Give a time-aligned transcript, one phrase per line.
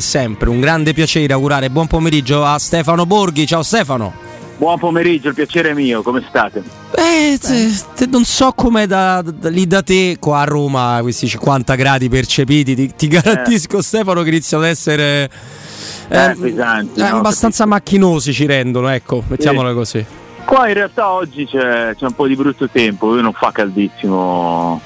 [0.00, 3.44] Sempre un grande piacere augurare buon pomeriggio a Stefano Borghi.
[3.48, 4.14] Ciao Stefano.
[4.56, 6.62] Buon pomeriggio, il piacere è mio, come state?
[6.94, 11.26] Eh, te, te, non so come da, da, lì da te, qua a Roma, questi
[11.26, 13.82] 50 gradi percepiti, ti, ti garantisco eh.
[13.82, 15.28] Stefano che iniziano ad essere
[16.06, 17.66] eh, eh, pesanti, no, abbastanza capisco.
[17.66, 19.74] macchinosi ci rendono, ecco, mettiamola sì.
[19.74, 20.06] così.
[20.44, 24.80] Qua in realtà oggi c'è, c'è un po' di brutto tempo, non fa caldissimo,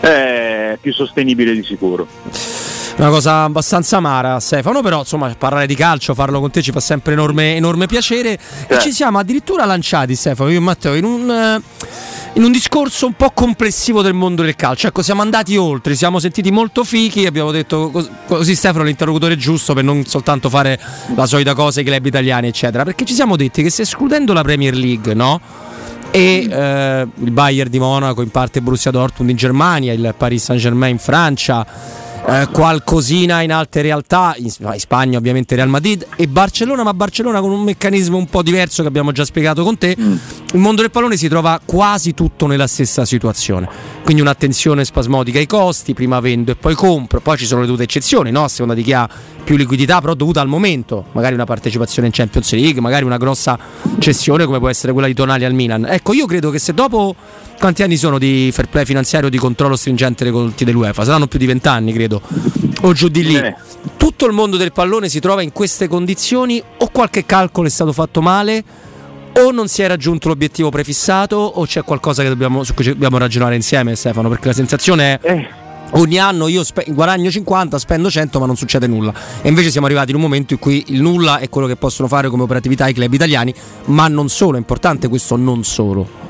[0.00, 2.57] è più sostenibile di sicuro
[2.98, 6.80] una cosa abbastanza amara Stefano però insomma parlare di calcio farlo con te ci fa
[6.80, 8.32] sempre enorme, enorme piacere
[8.66, 8.74] eh.
[8.74, 11.62] e ci siamo addirittura lanciati Stefano io e Matteo in un,
[12.32, 16.18] in un discorso un po' complessivo del mondo del calcio ecco siamo andati oltre siamo
[16.18, 20.78] sentiti molto fichi abbiamo detto così, così Stefano l'interlocutore giusto per non soltanto fare
[21.14, 24.42] la solita cosa i club italiani eccetera perché ci siamo detti che se escludendo la
[24.42, 25.40] Premier League no?
[26.10, 30.60] e eh, il Bayern di Monaco in parte Borussia Dortmund in Germania il Paris Saint
[30.60, 31.64] Germain in Francia
[32.28, 37.40] eh, qualcosina in altre realtà, in, in, Spagna ovviamente Real Madrid e Barcellona, ma Barcellona
[37.40, 39.96] con un meccanismo un po' diverso che abbiamo già spiegato con te.
[39.98, 40.16] Mm.
[40.52, 43.66] Il mondo del pallone si trova quasi tutto nella stessa situazione,
[44.04, 47.84] quindi un'attenzione spasmodica ai costi, prima vendo e poi compro, poi ci sono le dovute
[47.84, 48.44] eccezioni, no?
[48.44, 49.08] a seconda di chi ha
[49.48, 53.58] più liquidità, però dovuta al momento, magari una partecipazione in Champions League, magari una grossa
[53.98, 55.86] cessione come può essere quella di Tonali al Milan.
[55.86, 57.14] Ecco, io credo che se dopo
[57.58, 61.02] quanti anni sono di fair play finanziario, di controllo stringente nei confronti dell'UEFA?
[61.02, 62.17] Saranno più di vent'anni, credo,
[62.82, 63.54] o giù di lì.
[63.96, 67.92] Tutto il mondo del pallone si trova in queste condizioni o qualche calcolo è stato
[67.92, 68.64] fatto male
[69.38, 73.54] o non si è raggiunto l'obiettivo prefissato o c'è qualcosa dobbiamo, su cui dobbiamo ragionare
[73.54, 75.48] insieme Stefano perché la sensazione è eh.
[75.92, 79.12] ogni anno io spe- guadagno 50 spendo 100 ma non succede nulla
[79.42, 82.08] e invece siamo arrivati in un momento in cui il nulla è quello che possono
[82.08, 83.54] fare come operatività i club italiani
[83.86, 86.27] ma non solo, è importante questo non solo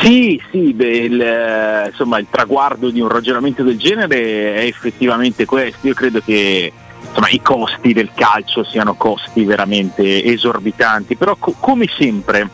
[0.00, 5.86] sì, sì, beh, il, insomma, il traguardo di un ragionamento del genere è effettivamente questo.
[5.86, 6.72] Io credo che
[7.06, 12.48] insomma, i costi del calcio siano costi veramente esorbitanti, però co- come sempre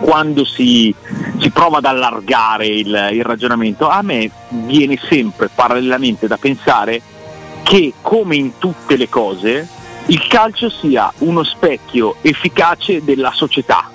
[0.00, 0.94] quando si,
[1.38, 7.00] si, prova ad allargare il, il ragionamento, a me viene sempre parallelamente da pensare
[7.62, 9.68] che come in tutte le cose
[10.06, 13.88] il calcio sia uno specchio efficace della società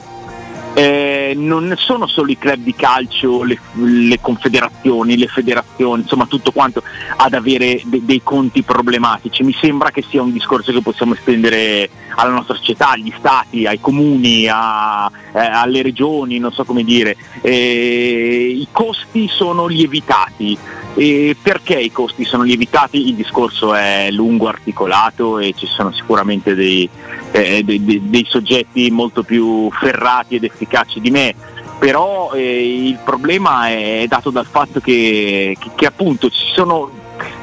[0.73, 6.51] eh, non sono solo i club di calcio, le, le, confederazioni, le federazioni, insomma tutto
[6.51, 6.83] quanto
[7.17, 9.43] ad avere de- dei conti problematici.
[9.43, 13.79] Mi sembra che sia un discorso che possiamo estendere alla nostra società, agli stati, ai
[13.79, 17.15] comuni, a, eh, alle regioni, non so come dire.
[17.41, 20.57] Eh, I costi sono lievitati.
[20.95, 23.07] E perché i costi sono lievitati?
[23.07, 26.89] Il discorso è lungo, articolato e ci sono sicuramente dei,
[27.31, 31.35] eh, dei, dei, dei soggetti molto più ferrati ed efficaci di me
[31.79, 36.91] però eh, il problema è dato dal fatto che, che, che appunto ci sono,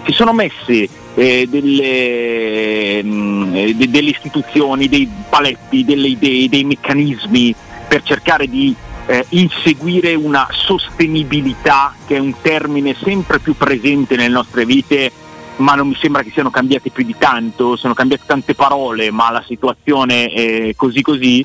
[0.05, 6.65] si sono messe eh, delle, mh, mm, de, delle, istituzioni, dei paletti, delle idee, dei
[6.65, 7.55] meccanismi
[7.89, 8.75] per cercare di
[9.07, 15.11] eh, inseguire una sostenibilità che è un termine sempre più presente nelle nostre vite
[15.57, 19.31] ma non mi sembra che siano cambiate più di tanto, sono cambiate tante parole, ma
[19.31, 21.45] la situazione è così così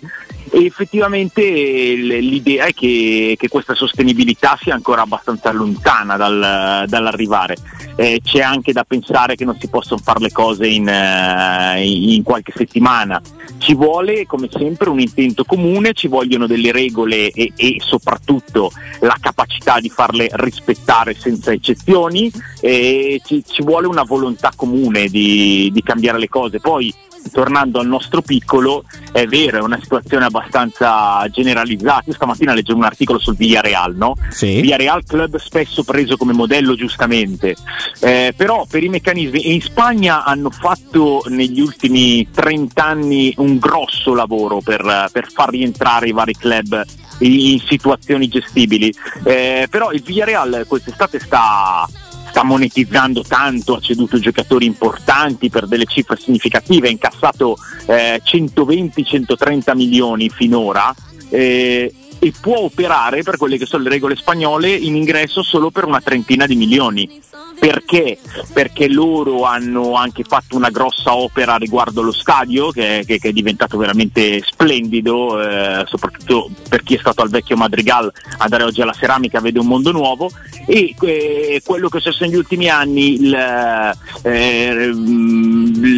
[0.54, 7.56] e effettivamente l'idea è che, che, questa sostenibilità sia ancora abbastanza lontana dal, dall'arrivare.
[7.96, 12.22] Eh, c'è anche da pensare che non si possono fare le cose in, uh, in,
[12.24, 13.22] qualche settimana.
[13.60, 19.16] Ci vuole, come sempre, un intento comune, ci vogliono delle regole e, e soprattutto la
[19.22, 22.32] capacità di farle rispettare senza eccezioni
[22.62, 26.60] ci, ci vuole una volontà comune di, di cambiare le cose.
[26.60, 26.94] Poi
[27.32, 32.04] tornando al nostro piccolo, è vero, è una situazione abbastanza generalizzata.
[32.08, 34.16] Io stamattina leggevo un articolo sul Villarreal, no?
[34.30, 34.62] Sì.
[34.62, 37.56] Villarreal club spesso preso come modello giustamente,
[38.00, 44.14] eh, però per i meccanismi in Spagna hanno fatto negli ultimi 30 anni un grosso
[44.14, 46.84] lavoro per, per far rientrare i vari club
[47.20, 48.94] in, situazioni gestibili,
[49.24, 51.88] eh, però il Villarreal quest'estate sta
[52.32, 57.58] sta monetizzando tanto, ha ceduto giocatori importanti per delle cifre significative, ha incassato
[57.88, 60.96] eh, 120-130 milioni finora.
[61.30, 61.94] Eh,
[62.24, 66.02] e può operare per quelle che sono le regole spagnole in ingresso solo per una
[66.02, 67.20] trentina di milioni.
[67.62, 68.18] Perché?
[68.54, 73.32] Perché loro hanno anche fatto una grossa opera riguardo lo stadio che, che, che è
[73.32, 78.94] diventato veramente splendido, eh, soprattutto per chi è stato al vecchio Madrigal, andare oggi alla
[78.94, 80.32] ceramica vede un mondo nuovo
[80.66, 84.92] e eh, quello che è successo negli ultimi anni, il, eh,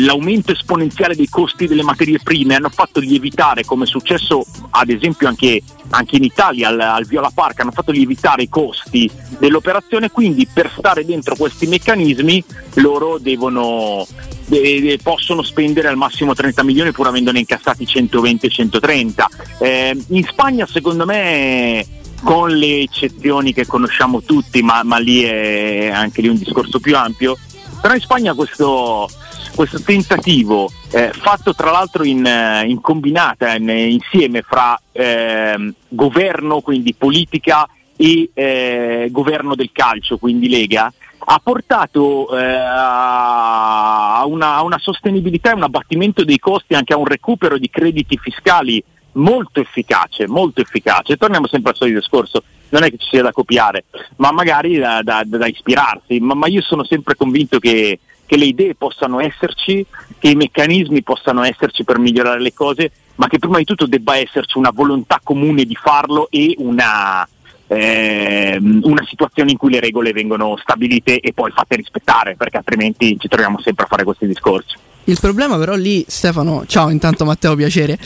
[0.03, 5.29] l'aumento esponenziale dei costi delle materie prime hanno fatto lievitare, come è successo ad esempio
[5.29, 5.61] anche,
[5.91, 10.69] anche in Italia al, al Viola Park, hanno fatto lievitare i costi dell'operazione, quindi per
[10.77, 12.43] stare dentro questo questi meccanismi
[12.75, 14.05] loro devono,
[14.47, 19.25] de, possono spendere al massimo 30 milioni pur avendone incassati 120-130.
[19.59, 21.85] Eh, in Spagna secondo me
[22.23, 26.95] con le eccezioni che conosciamo tutti, ma, ma, lì è anche lì un discorso più
[26.95, 27.37] ampio,
[27.81, 29.07] però in Spagna questo,
[29.53, 32.25] questo tentativo, eh, fatto tra l'altro in,
[32.65, 40.49] in combinata, in, insieme fra eh, governo, quindi politica e eh, governo del calcio, quindi
[40.49, 40.91] Lega,
[41.25, 46.97] ha portato eh, a, una, a, una, sostenibilità e un abbattimento dei costi, anche a
[46.97, 48.83] un recupero di crediti fiscali
[49.13, 51.17] molto efficace, molto efficace.
[51.17, 53.85] Torniamo sempre al solito discorso, non è che ci sia da copiare,
[54.17, 58.45] ma magari da, da, da ispirarsi, ma, ma, io sono sempre convinto che, che le
[58.45, 59.85] idee possano esserci,
[60.17, 64.17] che i meccanismi possano esserci per migliorare le cose, ma che prima di tutto debba
[64.17, 67.27] esserci una volontà comune di farlo e una,
[67.73, 73.17] eh, una situazione in cui le regole vengono stabilite e poi fatte rispettare, perché altrimenti
[73.19, 74.75] ci troviamo sempre a fare questi discorsi.
[75.05, 77.97] Il problema però lì, Stefano, ciao intanto Matteo, piacere.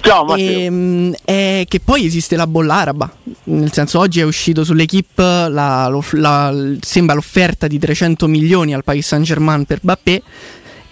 [0.00, 0.60] Ciao Matteo.
[0.60, 3.12] Ehm, è che poi esiste la bolla araba,
[3.44, 9.06] nel senso oggi è uscito sull'equipe la, la, sembra l'offerta di 300 milioni al Paris
[9.06, 10.22] Saint Germain per Bappé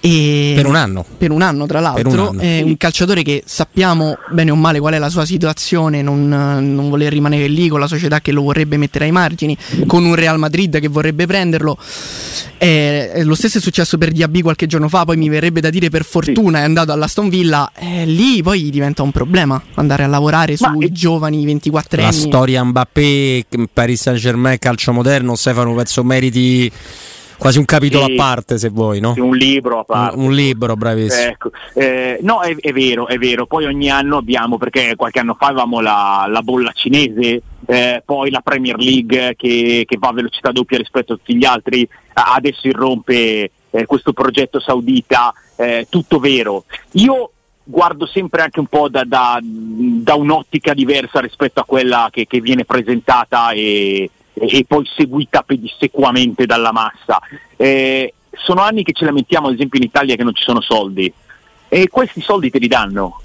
[0.06, 1.02] e per un anno.
[1.16, 2.10] Per un anno, tra l'altro.
[2.10, 2.40] Un, anno.
[2.42, 6.90] È un calciatore che sappiamo bene o male qual è la sua situazione, non, non,
[6.90, 9.56] voler rimanere lì con la società che lo vorrebbe mettere ai margini,
[9.86, 11.78] con un Real Madrid che vorrebbe prenderlo.
[12.58, 15.88] Eh, lo stesso è successo per Diaby qualche giorno fa, poi mi verrebbe da dire
[15.88, 16.64] per fortuna sì.
[16.64, 17.72] è andato all'Aston Villa.
[17.74, 20.90] Eh, lì poi diventa un problema andare a lavorare Ma sui è...
[20.90, 22.10] giovani 24 anni.
[22.10, 26.70] La storia Mbappé, Paris Saint Germain, calcio moderno, Stefano, penso meriti
[27.38, 29.14] quasi un capitolo sì, a parte se vuoi, no?
[29.16, 30.16] Un libro a parte.
[30.16, 31.30] Un, un libro, bravissimo.
[31.30, 31.50] Ecco.
[31.74, 33.46] Eh, no, è, è, vero, è vero.
[33.46, 38.30] Poi ogni anno abbiamo, perché qualche anno fa avevamo la, la bolla cinese, eh, poi
[38.30, 42.68] la Premier League che, che, va a velocità doppia rispetto a tutti gli altri, adesso
[42.68, 46.64] irrompe eh, questo progetto saudita, eh, tutto vero.
[46.92, 47.30] Io
[47.64, 52.40] guardo sempre anche un po' da, da, da un'ottica diversa rispetto a quella che, che
[52.40, 57.20] viene presentata e, e poi seguita pedissequamente dalla massa.
[57.56, 61.12] Eh, sono anni che ci lamentiamo, ad esempio in Italia, che non ci sono soldi
[61.68, 63.20] e questi soldi te li danno.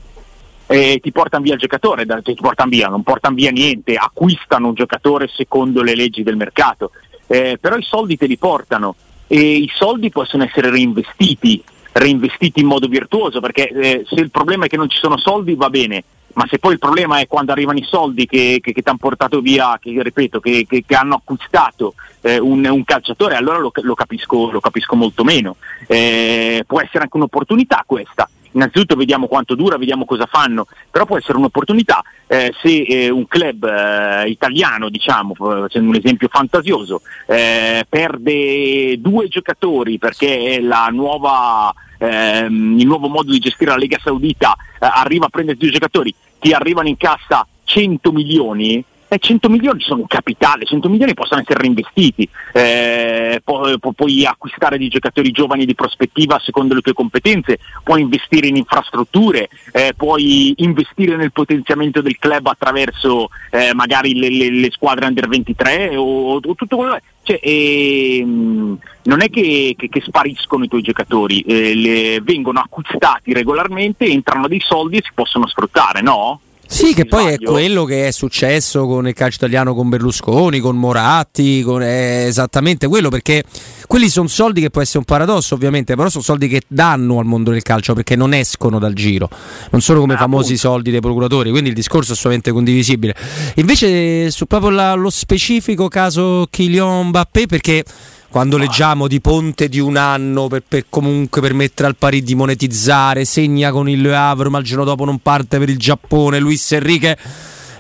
[0.66, 4.76] Eh, ti portano via il giocatore, ti portano via, non portano via niente, acquistano un
[4.76, 6.92] giocatore secondo le leggi del mercato,
[7.26, 12.68] eh, però i soldi te li portano e i soldi possono essere reinvestiti, reinvestiti in
[12.68, 16.04] modo virtuoso, perché eh, se il problema è che non ci sono soldi va bene,
[16.34, 18.98] ma se poi il problema è quando arrivano i soldi che, che, che ti hanno
[19.00, 23.94] portato via, che ripeto, che, che hanno acquistato eh, un, un, calciatore, allora lo, lo,
[23.94, 25.56] capisco, lo capisco, molto meno.
[25.88, 28.30] Eh, può essere anche un'opportunità questa.
[28.52, 33.28] Innanzitutto vediamo quanto dura, vediamo cosa fanno, però può essere un'opportunità eh, se eh, un
[33.28, 40.88] club eh, italiano, diciamo, facendo un esempio fantasioso, eh, perde due giocatori perché è la
[40.92, 45.70] nuova ehm, il nuovo modo di gestire la Lega Saudita eh, arriva a prendere due
[45.70, 51.42] giocatori, ti arrivano in cassa 100 milioni, eh, 100 milioni sono capitale, 100 milioni possono
[51.42, 56.94] essere reinvestiti, eh, pu- pu- puoi acquistare dei giocatori giovani di prospettiva secondo le tue
[56.94, 64.14] competenze, puoi investire in infrastrutture, eh, puoi investire nel potenziamento del club attraverso eh, magari
[64.14, 69.30] le, le, le, squadre under 23 o, o tutto quello che cioè, ehm, non è
[69.30, 74.98] che, che, che, spariscono i tuoi giocatori, eh, le, vengono acquistati regolarmente, entrano dei soldi
[74.98, 76.40] e si possono sfruttare, no?
[76.72, 80.78] Sì, che poi è quello che è successo con il calcio italiano con Berlusconi, con
[80.78, 83.44] Moratti, con, è esattamente quello perché
[83.88, 87.26] quelli sono soldi che può essere un paradosso ovviamente, però sono soldi che danno al
[87.26, 89.30] mondo del calcio perché non escono dal giro,
[89.72, 90.70] non sono come i ah, famosi appunto.
[90.70, 93.16] soldi dei procuratori, quindi il discorso è assolutamente condivisibile.
[93.56, 97.84] Invece su proprio la, lo specifico caso Kylian Mbappé perché
[98.30, 103.26] quando leggiamo di ponte di un anno per, per comunque permettere al Parì di monetizzare,
[103.26, 106.72] segna con il Le Havre, ma il giorno dopo non parte per il Giappone, Luis
[106.72, 107.18] Enrique.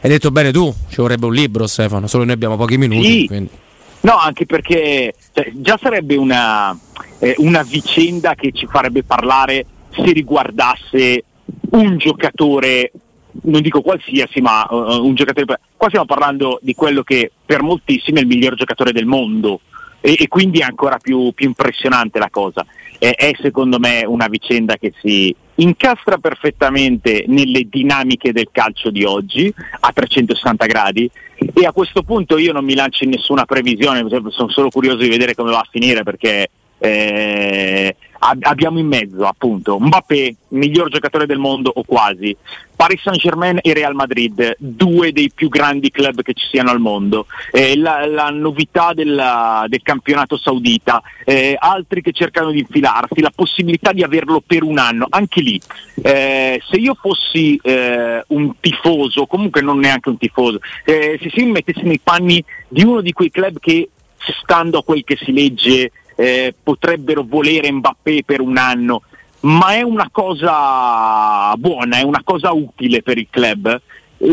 [0.01, 3.27] Hai detto bene tu, ci vorrebbe un libro Stefano, solo noi abbiamo pochi minuti.
[3.29, 3.47] Sì.
[4.01, 6.75] No, anche perché cioè, già sarebbe una,
[7.19, 11.23] eh, una vicenda che ci farebbe parlare se riguardasse
[11.71, 12.91] un giocatore
[13.43, 15.59] non dico qualsiasi, ma uh, un giocatore.
[15.75, 19.61] Qua stiamo parlando di quello che per moltissimi è il miglior giocatore del mondo
[20.01, 22.65] e, e quindi è ancora più, più impressionante la cosa.
[22.97, 29.03] Eh, è secondo me una vicenda che si incastra perfettamente nelle dinamiche del calcio di
[29.03, 31.09] oggi a 360 gradi
[31.53, 35.09] e a questo punto io non mi lancio in nessuna previsione, sono solo curioso di
[35.09, 41.37] vedere come va a finire perché eh, abbiamo in mezzo appunto Mbappé, miglior giocatore del
[41.37, 42.35] mondo o quasi,
[42.75, 46.79] Paris Saint Germain e Real Madrid, due dei più grandi club che ci siano al
[46.79, 53.19] mondo, eh, la, la, novità della, del campionato saudita, eh, altri che cercano di infilarsi,
[53.19, 55.59] la possibilità di averlo per un anno, anche lì,
[56.01, 61.43] eh, se io fossi eh, un tifoso, comunque non neanche un tifoso, eh, se si
[61.43, 63.89] mettesse nei panni di uno di quei club che
[64.41, 69.03] stando a quel che si legge eh, potrebbero volere Mbappé per un anno,
[69.41, 73.81] ma è una cosa buona, è una cosa utile per il club.
[74.17, 74.27] Uh,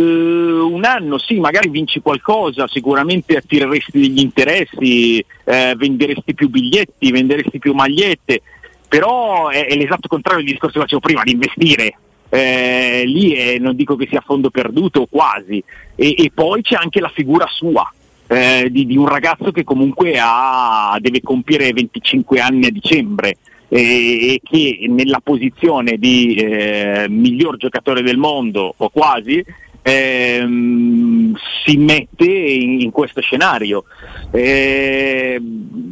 [0.68, 7.60] un anno sì, magari vinci qualcosa, sicuramente attireresti degli interessi, eh, venderesti più biglietti, venderesti
[7.60, 8.42] più magliette,
[8.88, 11.98] però è, è l'esatto contrario del discorso che facevo prima, di investire.
[12.28, 15.62] Eh, lì è, non dico che sia a fondo perduto, quasi.
[15.94, 17.88] E, e poi c'è anche la figura sua,
[18.28, 23.36] eh, di, di, un ragazzo che comunque ha, deve compiere 25 anni a dicembre
[23.68, 29.44] e, e che nella posizione di eh, miglior giocatore del mondo o quasi
[29.86, 33.84] ehm, si mette in, in questo scenario.
[34.32, 35.40] Eh,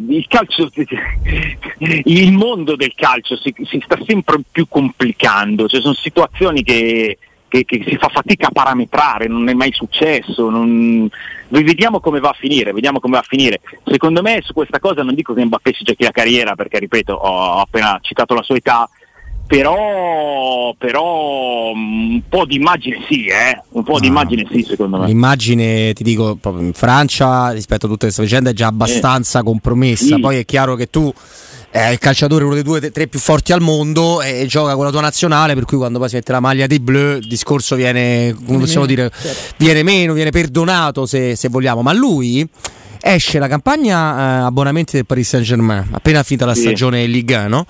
[0.09, 0.69] il, calcio,
[1.79, 7.19] il mondo del calcio si, si sta sempre più complicando, cioè sono situazioni che
[7.63, 10.51] che, che, si fa fatica a parametrare, non è mai successo.
[10.51, 11.09] Non...
[11.49, 13.61] Vediamo come va a finire, vediamo come va a finire.
[13.85, 17.13] Secondo me su questa cosa non dico che Mbappé si giochi la carriera, perché ripeto,
[17.13, 18.89] ho appena citato la sua età,
[19.47, 23.61] però, però un po' di immagine sì, eh?
[23.71, 25.07] un po' di immagine sì secondo me.
[25.07, 29.43] L'immagine, ti dico, proprio in Francia rispetto a tutte queste vicende è già abbastanza eh.
[29.45, 30.21] compromessa, sì.
[30.21, 31.13] poi è chiaro che tu
[31.75, 34.93] è il calciatore uno dei due, tre più forti al mondo e gioca con la
[34.93, 38.33] tua nazionale, per cui quando poi si mette la maglia dei blu il discorso viene,
[38.47, 39.55] come possiamo dire, certo.
[39.57, 42.49] viene meno, viene perdonato se, se vogliamo, ma lui
[43.07, 46.63] esce la campagna eh, abbonamenti del Paris Saint Germain, appena finita la sì.
[46.63, 47.67] stagione Ligue 1, no?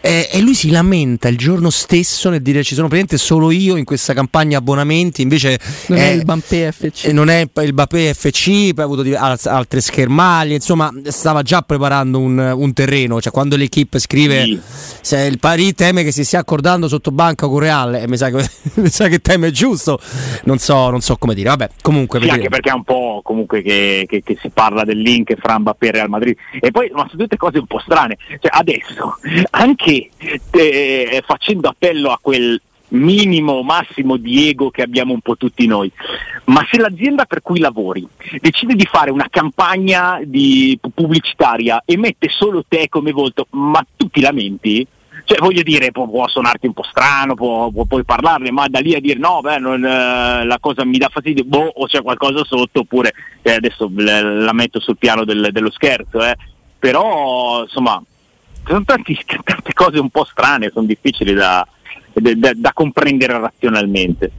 [0.00, 3.76] e, e, lui si lamenta il giorno stesso nel dire ci sono praticamente solo io
[3.76, 7.04] in questa campagna abbonamenti, invece non è, è il Bampé FC.
[7.08, 9.04] Non è il Bampé FC, poi ha avuto
[9.48, 14.60] altre schermaglie, insomma stava già preparando un, un terreno, cioè quando l'equipe scrive sì.
[15.02, 18.30] se il Paris teme che si stia accordando sotto banca con Real, e mi sa
[18.30, 18.48] che,
[18.80, 20.00] mi sa che teme giusto,
[20.44, 22.20] non so, non so come dire, vabbè comunque...
[22.22, 25.34] Sì, anche perché è un po' comunque che, che, che si parla parla del link
[25.36, 26.36] fra Mbappé e Real Madrid.
[26.60, 28.16] E poi sono tutte cose un po' strane.
[28.28, 29.18] Cioè, adesso
[29.50, 30.10] anche
[30.52, 35.92] eh, facendo appello a quel minimo massimo di ego che abbiamo un po' tutti noi
[36.44, 38.08] ma se l'azienda per cui lavori
[38.40, 44.08] decide di fare una campagna di pubblicitaria e mette solo te come volto ma tu
[44.08, 44.86] ti lamenti
[45.28, 48.78] cioè, voglio dire, può, può, suonarti un po' strano, può, può, puoi parlarne, ma da
[48.78, 52.00] lì a dire no, beh, non, eh, la cosa mi dà fastidio, boh, o c'è
[52.00, 56.34] qualcosa sotto, oppure eh, adesso la, metto sul piano del, dello scherzo, eh.
[56.78, 58.02] però insomma,
[58.66, 61.66] sono tanti, tante cose un po' strane, sono difficili da,
[62.14, 64.30] da, da comprendere razionalmente.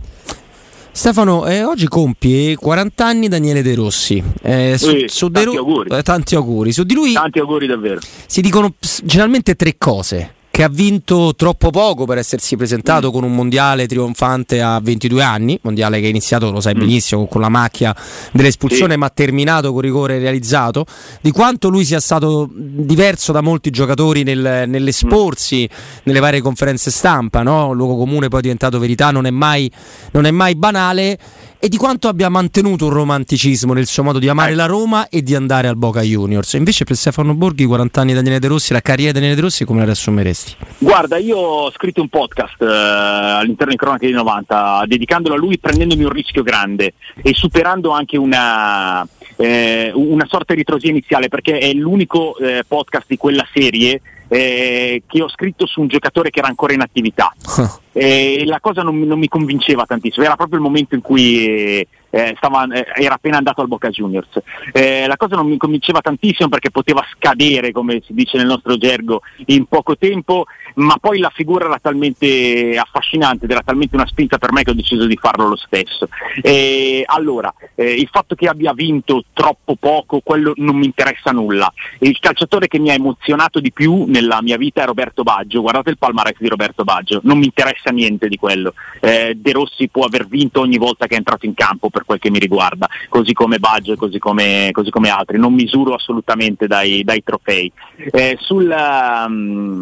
[0.90, 4.24] Stefano, eh, oggi compie 40 anni Daniele De Rossi.
[4.42, 5.96] Eh, su, sì, su tanti, Ru- auguri.
[5.96, 6.72] Eh, tanti auguri.
[6.72, 8.00] Su di lui tanti auguri davvero.
[8.26, 13.12] Si dicono generalmente tre cose che ha vinto troppo poco per essersi presentato mm.
[13.14, 16.80] con un mondiale trionfante a 22 anni, mondiale che è iniziato, lo sai mm.
[16.80, 17.96] benissimo, con la macchia
[18.34, 19.00] dell'espulsione, sì.
[19.00, 20.86] ma terminato con rigore realizzato,
[21.22, 26.00] di quanto lui sia stato diverso da molti giocatori nel, nell'esporsi, mm.
[26.04, 27.72] nelle varie conferenze stampa, no?
[27.72, 29.72] luogo comune poi è diventato verità, non è mai,
[30.12, 31.18] non è mai banale
[31.60, 35.22] e di quanto abbia mantenuto un romanticismo nel suo modo di amare la Roma e
[35.22, 36.54] di andare al Boca Juniors.
[36.54, 39.42] Invece per Stefano Borghi, 40 anni di Daniele De Rossi, la carriera di Daniele De
[39.42, 40.56] Rossi come la riassumeresti?
[40.78, 45.60] Guarda, io ho scritto un podcast eh, all'interno di Cronache dei 90 dedicandolo a lui
[45.60, 49.06] prendendomi un rischio grande e superando anche una,
[49.42, 55.02] eh, una sorta di ritrosia iniziale perché è l'unico eh, podcast di quella serie eh,
[55.08, 57.34] che ho scritto su un giocatore che era ancora in attività.
[57.94, 62.34] e la cosa non, non, mi convinceva tantissimo, era proprio il momento in cui eh,
[62.38, 64.30] stava, eh, era appena andato al Boca Juniors.
[64.72, 68.78] Eh, la cosa non mi convinceva tantissimo perché poteva scadere, come si dice nel nostro
[68.78, 74.08] gergo, in poco tempo, ma poi la figura era talmente affascinante ed era talmente una
[74.08, 76.08] spinta per me che ho deciso di farlo lo stesso.
[76.42, 81.72] Eh, allora, il fatto che abbia vinto troppo poco, quello non mi interessa nulla.
[82.00, 85.90] Il calciatore che mi ha emozionato di più nella mia vita è Roberto Baggio, guardate
[85.90, 88.74] il palmarès di Roberto Baggio, non mi interessa niente di quello.
[89.00, 92.20] Eh, De Rossi può aver vinto ogni volta che è entrato in campo per quel
[92.20, 96.68] che mi riguarda, così come Baggio e così come, così come altri, non misuro assolutamente
[96.68, 97.72] dai, dai trofei.
[98.12, 99.82] Eh, sul, um,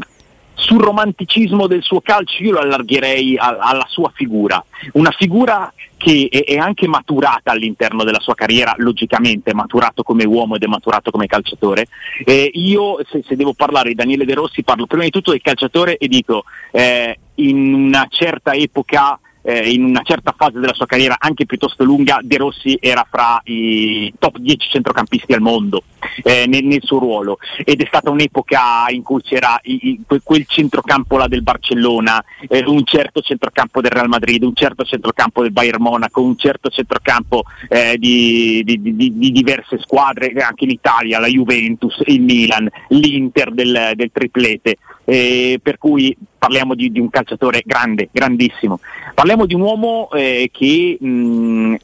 [0.53, 6.27] sul romanticismo del suo calcio io lo allargherei a, alla sua figura, una figura che
[6.31, 10.67] è, è, anche maturata all'interno della sua carriera, logicamente è maturato come uomo ed è
[10.67, 11.87] maturato come calciatore.
[12.23, 15.41] Eh, io se, se, devo parlare di Daniele De Rossi parlo prima di tutto del
[15.41, 20.85] calciatore e dico eh, in una certa epoca eh, in una certa fase della sua
[20.85, 25.83] carriera anche piuttosto lunga De Rossi era fra i top 10 centrocampisti al mondo
[26.23, 27.37] eh, nel, nel, suo ruolo.
[27.63, 32.61] Ed è stata un'epoca in cui c'era i, i, quel centrocampo là del Barcellona, eh,
[32.67, 37.43] un certo centrocampo del Real Madrid, un certo centrocampo del Bayern Monaco, un certo centrocampo
[37.69, 43.53] eh, di, di, di, di, diverse squadre anche in Italia, la Juventus, il Milan, l'Inter
[43.53, 44.77] del, del triplete
[45.09, 48.81] eh, per cui parliamo di, di, un calciatore grande, grandissimo.
[49.13, 51.75] Parliamo di un uomo eh, che mh, mm,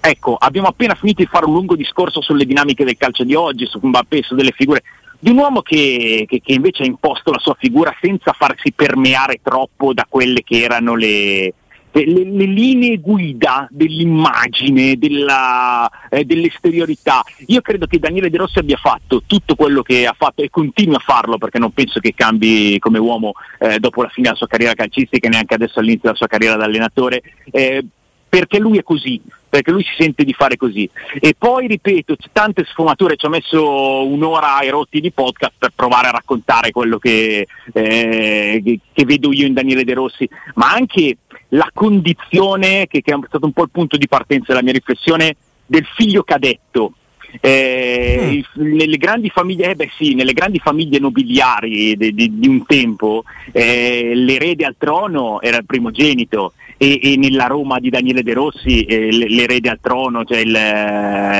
[0.00, 3.66] ecco, abbiamo appena finito di fare un lungo discorso sulle dinamiche del calcio di oggi,
[3.66, 4.82] su Mbappé, su delle figure
[5.18, 9.40] di un uomo che, che, che, invece ha imposto la sua figura senza farsi permeare
[9.42, 11.52] troppo da quelle che erano le,
[11.92, 17.22] le, le linee guida dell'immagine, della, eh, dell'esteriorità.
[17.46, 20.94] Io credo che Daniele De Rossi abbia fatto tutto quello che ha fatto e continui
[20.94, 24.46] a farlo perché non penso che cambi come uomo eh, dopo la fine della sua
[24.46, 27.22] carriera calcistica e neanche adesso all'inizio della sua carriera da allenatore.
[27.50, 27.84] Eh,
[28.30, 30.88] perché lui è così, perché lui si sente di fare così.
[31.18, 35.72] E poi, ripeto, c'è tante sfumature, ci ho messo un'ora ai rotti di podcast per
[35.74, 41.18] provare a raccontare quello che, eh, che vedo io in Daniele De Rossi, ma anche
[41.48, 45.34] la condizione, che, che è stato un po' il punto di partenza della mia riflessione,
[45.66, 46.92] del figlio cadetto.
[47.40, 48.74] Eh, mm.
[48.76, 53.22] nelle, grandi famiglie, eh beh sì, nelle grandi famiglie nobiliari di, di, di un tempo
[53.52, 58.84] eh, l'erede al trono era il primogenito e, e, nella Roma di Daniele De Rossi
[58.84, 60.56] eh, l'erede al trono, cioè il,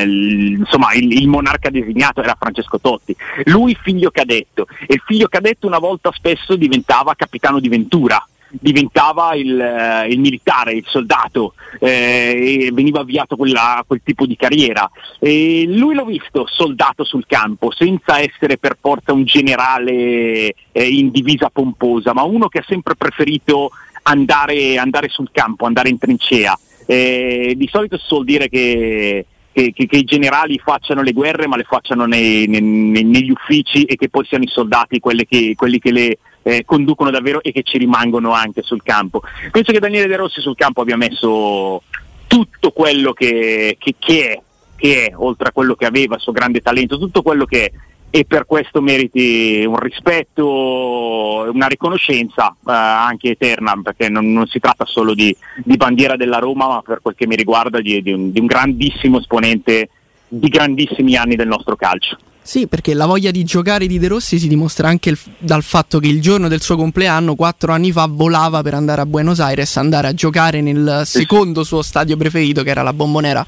[0.05, 3.17] il, insomma, il, il, monarca designato era Francesco Totti.
[3.45, 8.23] Lui figlio cadetto e il figlio cadetto una volta spesso diventava capitano di Ventura
[8.53, 14.37] diventava il, eh, il militare, il soldato eh, e veniva avviato quella, quel tipo di
[14.37, 14.91] carriera.
[15.21, 21.11] E lui l'ho visto soldato sul campo, senza essere per forza un generale eh, in
[21.11, 23.71] divisa pomposa, ma uno che ha sempre preferito
[24.03, 26.59] andare, andare sul campo, andare in trincea.
[26.87, 31.49] Eh, di solito si suol dire che che, che, che, i generali facciano le guerre
[31.49, 35.55] ma le facciano nei, nei, negli uffici e che poi siano i soldati quelli che,
[35.57, 39.23] quelli le, eh, conducono davvero e che ci rimangono anche sul campo.
[39.51, 41.83] Penso che Daniele De Rossi sul campo abbia messo
[42.27, 44.43] tutto quello che, è, che
[44.77, 47.73] è, oltre a quello che aveva, il suo grande talento, tutto quello che è
[48.11, 54.59] e per questo meriti un rispetto, una riconoscenza eh, anche eterna, perché non, non si
[54.59, 58.13] tratta solo di, di, bandiera della Roma, ma per quel che mi riguarda di, di,
[58.13, 59.91] un, di un grandissimo esponente
[60.27, 62.17] di grandissimi anni del nostro calcio.
[62.43, 65.99] Sì, perché la voglia di giocare di De Rossi si dimostra anche il, dal fatto
[66.01, 69.77] che il giorno del suo compleanno, quattro anni fa, volava per andare a Buenos Aires,
[69.77, 73.47] andare a giocare nel secondo suo stadio preferito, che era la Bombonera.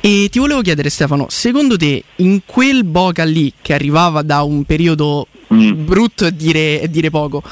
[0.00, 4.64] E ti volevo chiedere, Stefano, secondo te in quel Boca lì, che arrivava da un
[4.64, 5.84] periodo mm.
[5.84, 7.42] brutto e dire, dire poco,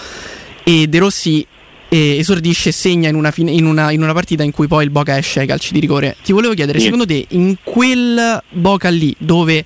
[0.63, 1.45] e De Rossi
[1.89, 4.85] eh, esordisce e segna in una, fine, in, una, in una, partita in cui poi
[4.85, 6.17] il Boca esce ai calci di rigore.
[6.23, 6.85] Ti volevo chiedere, sì.
[6.85, 9.65] secondo te, in quel Boca lì dove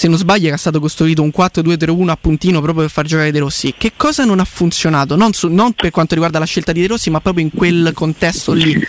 [0.00, 3.38] se non sbaglio è stato costruito un 4-2-3-1 a puntino proprio per far giocare De
[3.38, 3.74] Rossi.
[3.76, 5.14] Che cosa non ha funzionato?
[5.14, 7.90] Non, su, non per quanto riguarda la scelta di De Rossi, ma proprio in quel
[7.92, 8.80] contesto lì.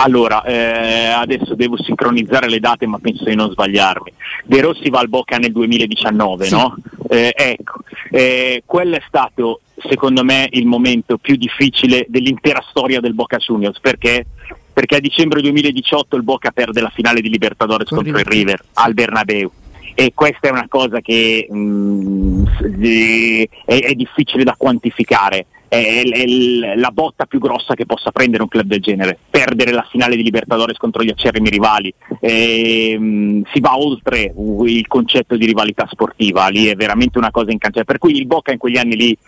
[0.00, 4.10] Allora, eh, adesso devo sincronizzare le date, ma penso di non sbagliarmi.
[4.44, 6.54] De Rossi va al Boca nel 2019, sì.
[6.54, 6.74] no?
[7.10, 13.12] Eh, ecco, eh, quello è stato secondo me il momento più difficile dell'intera storia del
[13.12, 14.24] Boca Juniors perché
[14.72, 18.94] perché a dicembre 2018 il Boca perde la finale di Libertadores contro il River al
[18.94, 19.50] Bernabeu
[19.94, 22.44] e questa è una cosa che mh, mm,
[23.64, 25.46] è, è, difficile da quantificare.
[25.68, 26.24] È, è,
[26.76, 30.22] la botta più grossa che possa prendere un club del genere, perdere la finale di
[30.22, 34.32] Libertadores contro gli acerrimi rivali, e, mh, mm, si va oltre
[34.64, 37.98] il concetto di rivalità sportiva, lì è veramente una cosa incancellabile.
[37.98, 39.18] Per cui il Boca in quegli anni lì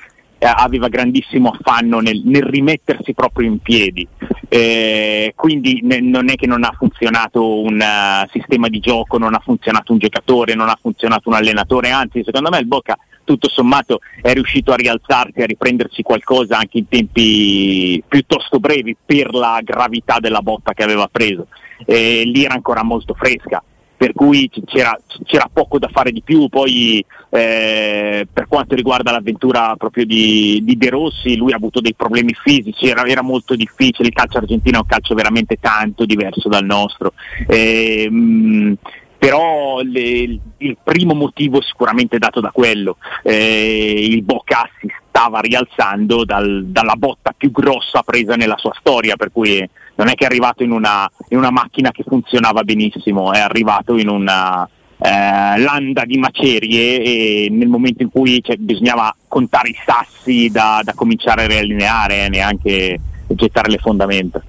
[0.47, 4.07] aveva grandissimo affanno nel, nel, rimettersi proprio in piedi.
[4.49, 9.35] Eh, quindi ne, non è che non ha funzionato un uh, sistema di gioco, non
[9.35, 13.49] ha funzionato un giocatore, non ha funzionato un allenatore, anzi secondo me il Bocca tutto
[13.49, 19.61] sommato è riuscito a rialzarsi, a riprendersi qualcosa anche in tempi piuttosto brevi per la
[19.63, 21.47] gravità della botta che aveva preso.
[21.87, 23.63] Eh, lì era ancora molto fresca
[24.01, 26.49] per cui c'era, c'era, poco da fare di più.
[26.49, 31.93] Poi eh, per quanto riguarda l'avventura proprio di, di, De Rossi, lui ha avuto dei
[31.93, 36.49] problemi fisici, era, era, molto difficile, il calcio argentino è un calcio veramente tanto diverso
[36.49, 37.13] dal nostro.
[37.47, 38.75] Eh,
[39.19, 45.41] però le, il primo motivo è sicuramente dato da quello, eh, il Boca si stava
[45.41, 49.69] rialzando dal, dalla botta più grossa presa nella sua storia, per cui
[50.01, 53.99] non è che è arrivato in una, in una macchina che funzionava benissimo, è arrivato
[53.99, 54.67] in una
[54.99, 60.81] eh, landa di macerie e nel momento in cui cioè, bisognava contare i sassi da,
[60.83, 64.43] da cominciare a riallineare, eh, neanche gettare le fondamenta.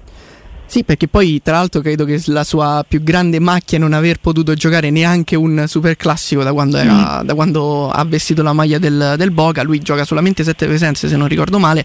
[0.64, 4.20] Sì, perché poi tra l'altro credo che la sua più grande macchia è non aver
[4.20, 7.26] potuto giocare neanche un super classico da quando, era, mm.
[7.26, 9.62] da quando ha vestito la maglia del, del Boca.
[9.62, 11.84] Lui gioca solamente sette presenze, se non ricordo male.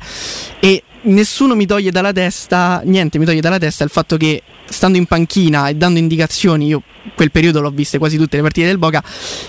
[0.62, 4.98] E nessuno mi toglie dalla testa, niente mi toglie dalla testa il fatto che stando
[4.98, 6.82] in panchina e dando indicazioni, io
[7.15, 9.02] quel periodo l'ho viste quasi tutte le partite del Boca,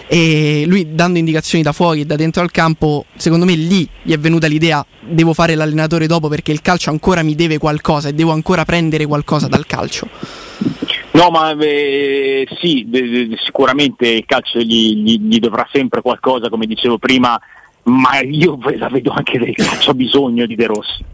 [0.07, 4.13] e lui dando indicazioni da fuori e da dentro al campo, secondo me lì gli
[4.13, 8.15] è venuta l'idea, devo fare l'allenatore dopo perché il calcio ancora mi deve qualcosa e
[8.15, 10.09] devo ancora prendere qualcosa dal calcio.
[11.11, 12.89] No, ma eh, sì,
[13.45, 17.41] sicuramente il calcio gli, gli, gli dovrà sempre qualcosa, come dicevo prima,
[17.85, 21.05] ma io la vedo anche del calcio, ha bisogno di De Rossi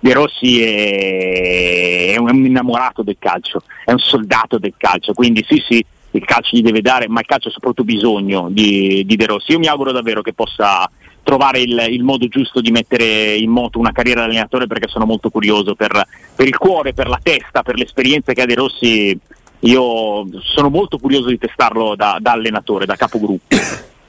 [0.00, 5.62] De Rossi è, è, un innamorato del calcio, è un soldato del calcio, quindi sì
[5.66, 9.26] sì, il calcio gli deve dare, ma il calcio ha soprattutto bisogno di, di De
[9.26, 9.52] Rossi.
[9.52, 10.90] Io mi auguro davvero che possa
[11.22, 15.04] trovare il, il, modo giusto di mettere in moto una carriera da allenatore perché sono
[15.04, 19.18] molto curioso per, per il cuore, per la testa, per l'esperienza che ha De Rossi.
[19.62, 23.56] Io sono molto curioso di testarlo da, da allenatore, da capogruppo.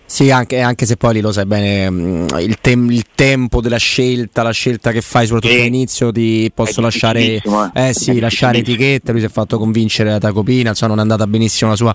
[0.10, 3.78] Sì, anche, anche, se poi lì lo sai bene, mm, il, tem- il, tempo della
[3.78, 5.60] scelta, la scelta che fai soprattutto sì.
[5.60, 7.42] all'inizio ti posso lasciare, eh.
[7.76, 11.28] eh sì, lasciare etichette, lui si è fatto convincere da Tacopina, insomma, non è andata
[11.28, 11.94] benissimo la sua,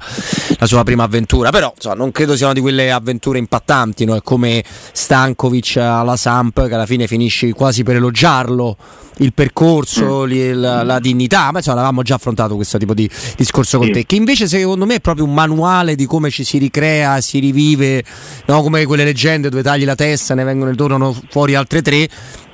[0.57, 4.15] la sua prima avventura, però insomma, non credo siano di quelle avventure impattanti, no?
[4.15, 8.77] è come Stankovic alla Samp che alla fine finisci quasi per elogiarlo
[9.19, 10.53] il percorso, mm.
[10.55, 13.93] la, la, dignità, ma insomma avevamo già affrontato questo tipo di discorso con sì.
[13.93, 17.39] te, che invece secondo me è proprio un manuale di come ci si ricrea, si
[17.39, 18.04] rivive,
[18.47, 18.63] no?
[18.63, 22.09] come quelle leggende dove tagli la testa, ne vengono e tornano fuori altre tre.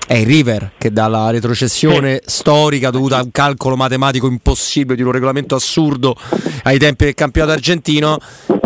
[0.07, 2.39] È il River che dalla retrocessione sì.
[2.39, 6.17] storica dovuta a un calcolo matematico impossibile di un regolamento assurdo
[6.65, 8.19] ai tempi del campionato argentino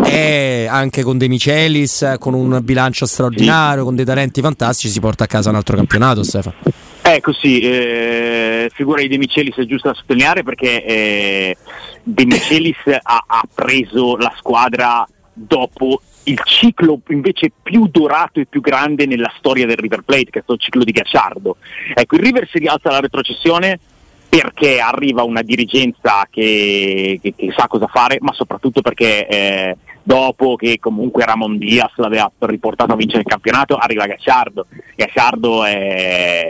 [0.05, 3.85] è anche con De Michelis, con un bilancio straordinario, sì.
[3.85, 6.55] con dei talenti fantastici, si porta a casa un altro campionato, Stefano.
[7.01, 11.57] Ecco sì, eh, figura di De Michelis è giusto da sottolineare perché eh,
[12.01, 18.61] De Michelis ha, ha preso la squadra dopo il ciclo invece più dorato e più
[18.61, 21.57] grande nella storia del River Plate, che è stato il ciclo di Gacciardo.
[21.93, 23.79] Ecco, il River si rialza alla retrocessione
[24.27, 30.55] perché arriva una dirigenza che, che, che sa cosa fare, ma soprattutto perché eh, dopo
[30.55, 34.67] che comunque Ramon Diaz l'aveva riportato a vincere il campionato, arriva Gacciardo.
[34.95, 36.47] Gacciardo è,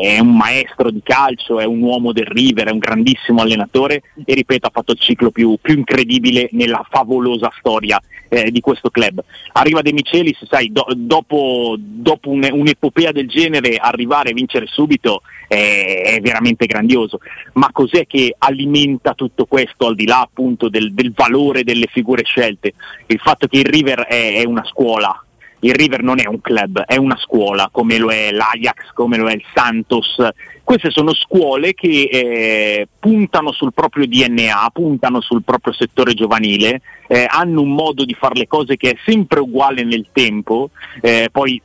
[0.00, 4.34] è, un maestro di calcio, è un uomo del River, è un grandissimo allenatore e
[4.34, 9.22] ripeto ha fatto il ciclo più, più incredibile nella favolosa storia eh, di questo club.
[9.52, 15.22] Arriva De Michelis, sai, do, dopo, dopo un, un'epopea del genere arrivare e vincere subito
[15.46, 17.20] è, è, veramente grandioso,
[17.54, 22.24] ma cos'è che alimenta tutto questo al di là appunto del, del valore delle figure
[22.24, 22.63] scelte?
[23.06, 25.24] Il fatto che il River è, è una scuola,
[25.64, 29.28] il River non è un club, è una scuola, come lo è l'Ajax, come lo
[29.28, 30.16] è il Santos.
[30.62, 37.26] Queste sono scuole che eh, puntano sul proprio DNA, puntano sul proprio settore giovanile, eh,
[37.28, 40.68] hanno un modo di fare le cose che è sempre uguale nel tempo,
[41.00, 41.60] eh, poi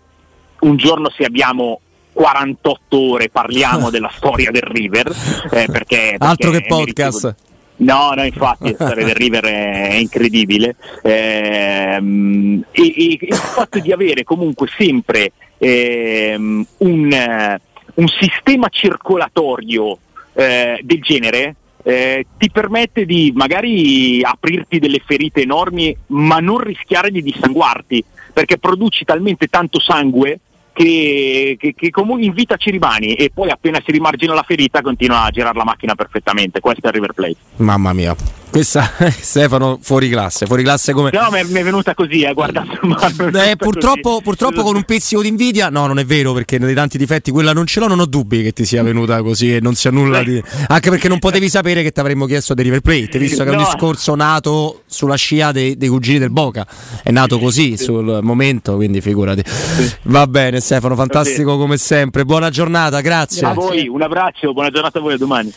[0.62, 1.82] un giorno se abbiamo
[2.14, 5.14] 48 ore parliamo della storia del River,
[5.50, 7.36] perché, perché, altro che podcast.
[7.80, 10.76] No, no, infatti la storia del River è, incredibile.
[11.04, 17.58] Ehm, e, e, il fatto di avere comunque sempre ehm, un,
[17.94, 19.98] un, sistema circolatorio
[20.34, 27.10] eh, del genere eh, ti permette di magari aprirti delle ferite enormi, ma non rischiare
[27.10, 30.40] di dissanguarti, perché produci talmente tanto sangue
[30.80, 34.82] che, che, che comunque in vita ci rimani e poi appena si rimargina la ferita
[34.82, 36.62] continua a girare la macchina perfettamente.
[36.62, 37.36] Questo è il River Plate.
[37.58, 38.16] Mamma mia.
[38.52, 41.12] Questa Stefano fuori classe, fuori classe come.
[41.14, 42.80] No, mi è venuta così, eh, guardate.
[43.50, 46.98] Eh, purtroppo, purtroppo con un pizzico di invidia, no, non è vero perché dei tanti
[46.98, 49.76] difetti quella non ce l'ho, non ho dubbi che ti sia venuta così e non
[49.76, 50.42] sia nulla di.
[50.68, 53.56] Anche perché non potevi sapere che ti avremmo chiesto di River Plate, visto che no.
[53.56, 56.66] è un discorso nato sulla scia dei, dei, cugini del Boca,
[57.04, 57.84] è nato così sì.
[57.86, 59.44] sul momento, quindi figurati.
[59.46, 59.92] Sì.
[60.04, 62.26] Va bene, Stefano, fantastico come sempre.
[62.26, 63.46] Buona giornata, grazie.
[63.46, 65.54] A voi, un abbraccio, buona giornata a voi a domani.